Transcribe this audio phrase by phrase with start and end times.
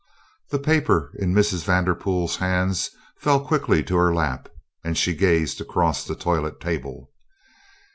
[0.49, 1.63] The paper in Mrs.
[1.63, 4.49] Vanderpool's hands fell quickly to her lap,
[4.83, 7.11] and she gazed across the toilet table.